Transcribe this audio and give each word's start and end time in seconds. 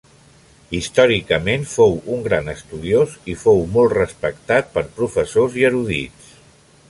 Històricament 0.77 1.65
fou 1.73 1.93
un 2.15 2.23
gran 2.29 2.49
estudiós 2.55 3.13
i 3.33 3.37
fou 3.43 3.61
molt 3.77 3.95
respectat 3.99 4.75
per 4.79 4.85
professors 5.01 5.61
i 5.63 5.69
erudits. 5.71 6.33